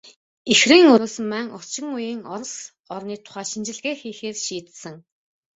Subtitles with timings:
[0.53, 2.53] Ихрийн өрөөсөн маань орчин үеийн Орос
[2.95, 4.95] орны тухай шинжилгээ хийхээр шийдсэн.